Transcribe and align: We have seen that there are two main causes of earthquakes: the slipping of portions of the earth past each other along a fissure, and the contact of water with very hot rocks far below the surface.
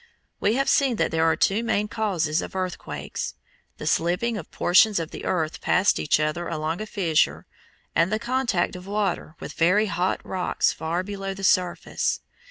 We 0.39 0.55
have 0.55 0.67
seen 0.67 0.95
that 0.95 1.11
there 1.11 1.25
are 1.25 1.35
two 1.35 1.61
main 1.63 1.87
causes 1.87 2.41
of 2.41 2.55
earthquakes: 2.55 3.35
the 3.77 3.85
slipping 3.85 4.35
of 4.35 4.49
portions 4.49 4.97
of 4.97 5.11
the 5.11 5.25
earth 5.25 5.61
past 5.61 5.99
each 5.99 6.19
other 6.19 6.47
along 6.47 6.81
a 6.81 6.87
fissure, 6.87 7.45
and 7.95 8.11
the 8.11 8.17
contact 8.17 8.75
of 8.75 8.87
water 8.87 9.35
with 9.39 9.53
very 9.53 9.85
hot 9.85 10.19
rocks 10.25 10.73
far 10.73 11.03
below 11.03 11.35
the 11.35 11.43
surface. 11.43 12.19